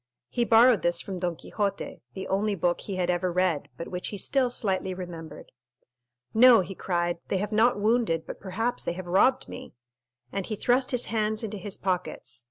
[0.29, 4.07] He borrowed this from Don Quixote, the only book he had ever read, but which
[4.07, 5.51] he still slightly remembered.
[6.33, 9.75] "No," he cried, "they have not wounded, but perhaps they have robbed me!"
[10.31, 12.39] and he thrust his hands into his pockets.